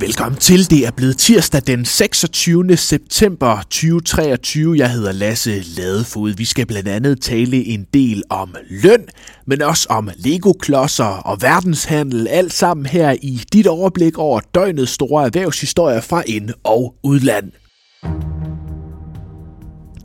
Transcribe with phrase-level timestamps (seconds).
[0.00, 0.70] Velkommen til.
[0.70, 2.76] Det er blevet tirsdag den 26.
[2.76, 4.78] september 2023.
[4.78, 6.30] Jeg hedder Lasse Ladefod.
[6.36, 9.06] Vi skal blandt andet tale en del om løn,
[9.46, 12.28] men også om Lego-klodser og verdenshandel.
[12.28, 17.52] Alt sammen her i dit overblik over døgnets store erhvervshistorier fra ind- og udland.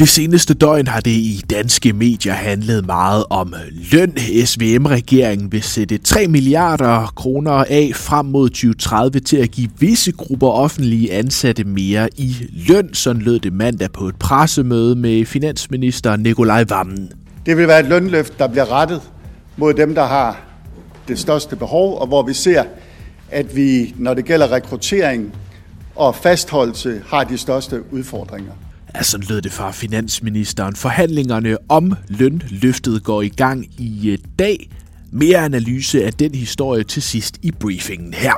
[0.00, 3.54] Det seneste døgn har det i danske medier handlet meget om
[3.92, 4.16] løn.
[4.44, 10.48] SVM-regeringen vil sætte 3 milliarder kroner af frem mod 2030 til at give visse grupper
[10.48, 12.36] offentlige ansatte mere i
[12.68, 12.94] løn.
[12.94, 17.12] Sådan lød det mandag på et pressemøde med finansminister Nikolaj Vammen.
[17.46, 19.02] Det vil være et lønløft, der bliver rettet
[19.56, 20.40] mod dem, der har
[21.08, 22.64] det største behov, og hvor vi ser,
[23.30, 25.34] at vi, når det gælder rekruttering
[25.96, 28.52] og fastholdelse, har de største udfordringer.
[28.94, 30.76] Ja, sådan lød det fra finansministeren.
[30.76, 34.70] Forhandlingerne om lønløftet går i gang i øh, dag.
[35.12, 38.32] Mere analyse af den historie til sidst i briefingen her.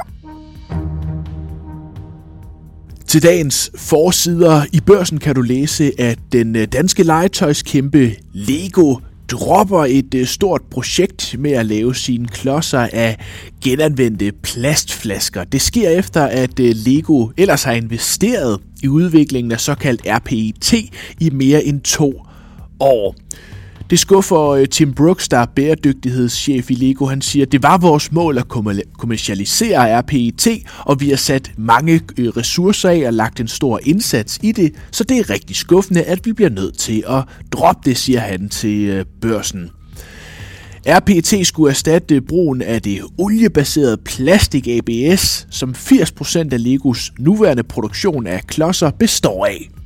[3.06, 8.96] Til dagens forsider i børsen kan du læse, at den øh, danske legetøjskæmpe Lego
[9.32, 13.16] dropper et øh, stort projekt med at lave sine klodser af
[13.64, 15.44] genanvendte plastflasker.
[15.44, 20.72] Det sker efter, at øh, Lego ellers har investeret i udviklingen af såkaldt RPET
[21.20, 22.22] i mere end to
[22.80, 23.14] år.
[23.92, 27.06] Det skuffer øh, Tim Brooks, der er bæredygtighedschef i Lego.
[27.06, 28.48] Han siger, det var vores mål at
[28.98, 30.48] kommercialisere RPET,
[30.78, 34.74] og vi har sat mange øh, ressourcer af og lagt en stor indsats i det,
[34.90, 38.48] så det er rigtig skuffende, at vi bliver nødt til at droppe det, siger han
[38.48, 39.70] til øh, børsen.
[40.86, 48.26] RPT skulle erstatte brugen af det oliebaserede plastik ABS, som 80% af Legos nuværende produktion
[48.26, 49.81] af klodser består af.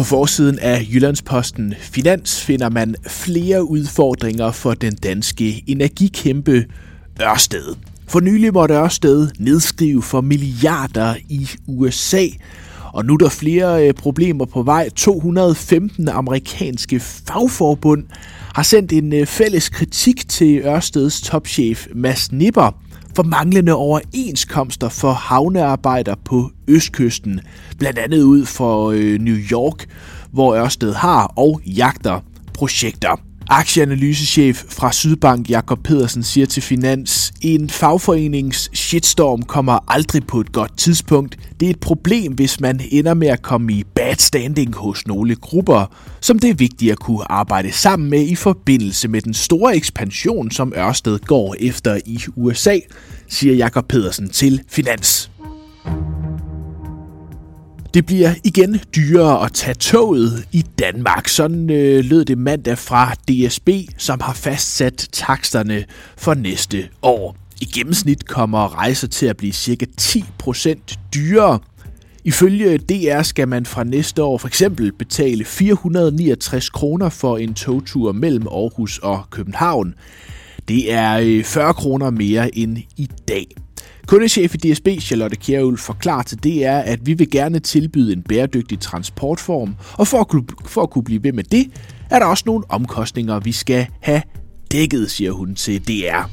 [0.00, 6.64] På forsiden af Jyllandsposten Finans finder man flere udfordringer for den danske energikæmpe
[7.22, 7.74] Ørsted.
[8.08, 12.26] For nylig måtte Ørsted nedskrive for milliarder i USA,
[12.92, 14.88] og nu er der flere øh, problemer på vej.
[14.88, 18.04] 215 amerikanske fagforbund
[18.54, 22.76] har sendt en øh, fælles kritik til Ørsteds topchef Mads Nipper
[23.16, 27.40] for manglende overenskomster for havnearbejder på Østkysten.
[27.78, 29.86] Blandt andet ud for øh, New York,
[30.32, 32.20] hvor Ørsted har og jagter
[32.54, 33.29] projekter.
[33.52, 40.52] Aktieanalysechef fra Sydbank Jakob Pedersen siger til Finans, en fagforenings shitstorm kommer aldrig på et
[40.52, 41.36] godt tidspunkt.
[41.60, 45.36] Det er et problem, hvis man ender med at komme i bad standing hos nogle
[45.36, 49.76] grupper, som det er vigtigt at kunne arbejde sammen med i forbindelse med den store
[49.76, 52.78] ekspansion, som Ørsted går efter i USA,
[53.28, 55.30] siger Jakob Pedersen til Finans.
[57.94, 61.28] Det bliver igen dyrere at tage toget i Danmark.
[61.28, 63.68] Sådan øh, lød det mandag fra DSB,
[63.98, 65.84] som har fastsat taksterne
[66.16, 67.36] for næste år.
[67.60, 71.58] I gennemsnit kommer rejser til at blive cirka 10% dyrere.
[72.24, 78.12] Ifølge DR skal man fra næste år for eksempel betale 469 kroner for en togtur
[78.12, 79.94] mellem Aarhus og København.
[80.68, 83.46] Det er øh, 40 kroner mere end i dag.
[84.06, 88.80] Kundechef i DSB, Charlotte Kjærhul, forklarer til DR, at vi vil gerne tilbyde en bæredygtig
[88.80, 91.66] transportform, og for at, kunne, for at kunne blive ved med det,
[92.10, 94.22] er der også nogle omkostninger, vi skal have
[94.72, 96.30] dækket, siger hun til DR.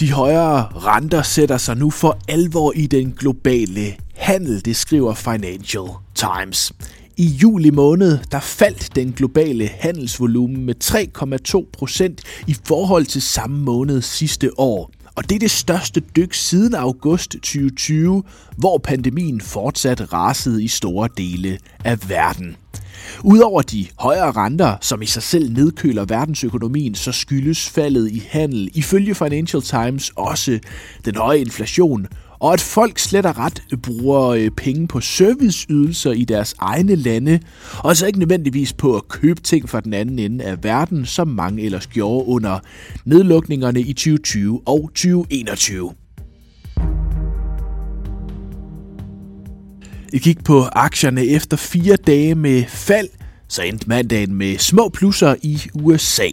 [0.00, 5.88] De højere renter sætter sig nu for alvor i den globale handel, det skriver Financial
[6.14, 6.72] Times.
[7.16, 10.74] I juli måned, der faldt den globale handelsvolumen med
[11.64, 14.90] 3,2 procent i forhold til samme måned sidste år.
[15.14, 18.22] Og det er det største dyk siden august 2020,
[18.56, 22.56] hvor pandemien fortsat rasede i store dele af verden.
[23.24, 28.70] Udover de højere renter, som i sig selv nedkøler verdensøkonomien, så skyldes faldet i handel
[28.74, 30.58] ifølge Financial Times også
[31.04, 32.06] den høje inflation
[32.40, 37.40] og at folk slet og ret bruger øh, penge på serviceydelser i deres egne lande,
[37.78, 41.28] og så ikke nødvendigvis på at købe ting fra den anden ende af verden, som
[41.28, 42.58] mange ellers gjorde under
[43.04, 45.92] nedlukningerne i 2020 og 2021.
[50.12, 53.08] I gik på aktierne efter fire dage med fald,
[53.48, 56.28] så endte mandagen med små plusser i USA.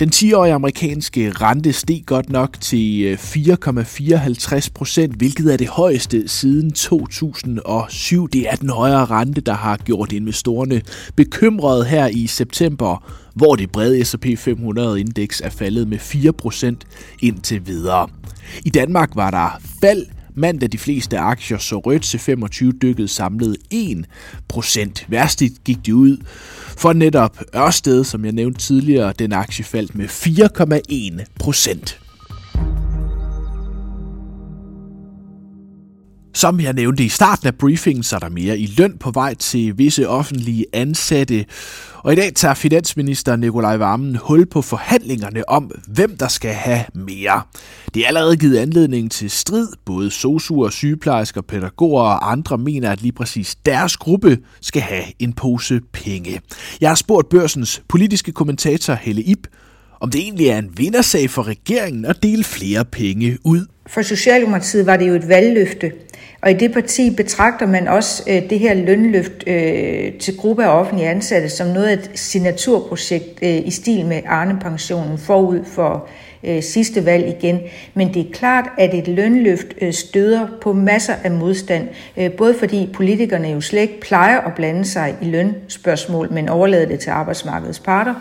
[0.00, 6.28] Den 10-årige amerikanske rente steg godt nok til øh, 4,54 procent, hvilket er det højeste
[6.28, 8.28] siden 2007.
[8.28, 10.82] Det er den højere rente, der har gjort investorerne
[11.16, 16.86] bekymrede her i september, hvor det brede S&P 500-indeks er faldet med 4 procent
[17.22, 18.08] indtil videre.
[18.64, 23.56] I Danmark var der fald Mandag de fleste aktier så rødt til 25 dykkede samlet
[23.74, 25.04] 1%.
[25.08, 26.16] Værstigt gik de ud
[26.76, 32.09] for netop Ørsted, som jeg nævnte tidligere, den aktie faldt med 4,1%.
[36.34, 39.34] Som jeg nævnte i starten af briefingen, så er der mere i løn på vej
[39.34, 41.44] til visse offentlige ansatte.
[42.02, 46.84] Og i dag tager finansminister Nikolaj Vammen hul på forhandlingerne om, hvem der skal have
[46.94, 47.42] mere.
[47.94, 49.68] Det er allerede givet anledning til strid.
[49.84, 55.32] Både sosuer, sygeplejersker, pædagoger og andre mener, at lige præcis deres gruppe skal have en
[55.32, 56.40] pose penge.
[56.80, 59.46] Jeg har spurgt børsens politiske kommentator Helle Ip,
[60.00, 63.66] om det egentlig er en vindersag for regeringen at dele flere penge ud.
[63.86, 65.92] For Socialdemokratiet var det jo et valgløfte,
[66.42, 70.78] og i det parti betragter man også øh, det her lønløft øh, til gruppe af
[70.80, 76.08] offentlige ansatte som noget af et signaturprojekt øh, i stil med Arne-pensionen forud for
[76.44, 77.60] øh, sidste valg igen.
[77.94, 82.54] Men det er klart, at et lønløft øh, støder på masser af modstand, øh, både
[82.54, 87.10] fordi politikerne jo slet ikke plejer at blande sig i lønspørgsmål, men overlader det til
[87.10, 88.14] arbejdsmarkedets parter,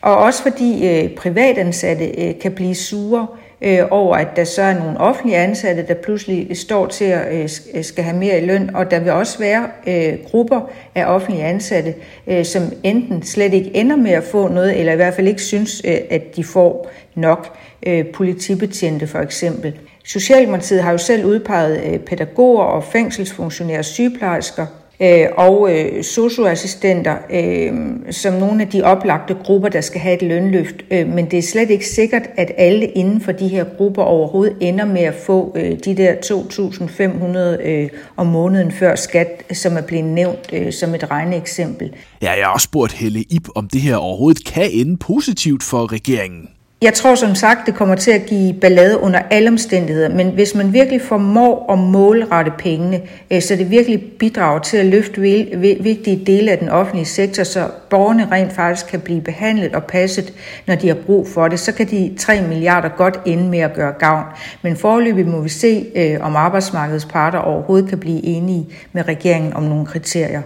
[0.00, 3.26] og også fordi øh, privatansatte øh, kan blive sure
[3.60, 7.48] øh, over, at der så er nogle offentlige ansatte, der pludselig står til at øh,
[7.74, 11.44] øh, skal have mere i løn, og der vil også være øh, grupper af offentlige
[11.44, 11.94] ansatte,
[12.26, 15.42] øh, som enten slet ikke ender med at få noget, eller i hvert fald ikke
[15.42, 17.56] synes, øh, at de får nok
[17.86, 19.78] øh, politibetjente for eksempel.
[20.04, 24.66] Socialdemokratiet har jo selv udpeget øh, pædagoger og fængselsfunktionærer og sygeplejersker
[25.00, 27.72] øh, og øh, socioassistenter øh,
[28.10, 30.74] som nogle af de oplagte grupper, der skal have et lønløft.
[30.90, 34.56] Øh, men det er slet ikke sikkert, at alle inden for de her grupper overhovedet
[34.60, 36.14] ender med at få øh, de der
[37.58, 41.92] 2.500 øh, om måneden før skat, som er blevet nævnt øh, som et regneeksempel.
[42.22, 45.92] Ja, jeg har også spurgt Helle Ip, om det her overhovedet kan ende positivt for
[45.92, 46.48] regeringen.
[46.82, 50.54] Jeg tror som sagt, det kommer til at give ballade under alle omstændigheder, men hvis
[50.54, 55.20] man virkelig formår at målrette pengene, øh, så det virkelig bidrager til at løfte
[55.80, 60.32] vigtige dele af den offentlige sektor, så borgerne rent faktisk kan blive behandlet og passet,
[60.66, 63.74] når de har brug for det, så kan de 3 milliarder godt ende med at
[63.74, 64.24] gøre gavn.
[64.62, 69.52] Men foreløbig må vi se, øh, om arbejdsmarkedets parter overhovedet kan blive enige med regeringen
[69.52, 70.42] om nogle kriterier.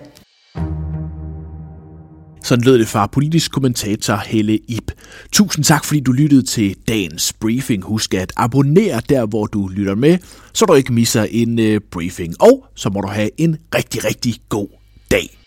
[2.53, 4.91] Sådan lød det fra politisk kommentator Helle Ip.
[5.33, 7.85] Tusind tak, fordi du lyttede til dagens briefing.
[7.85, 10.19] Husk at abonnere der, hvor du lytter med,
[10.53, 12.43] så du ikke misser en uh, briefing.
[12.43, 14.69] Og så må du have en rigtig, rigtig god
[15.11, 15.42] dag.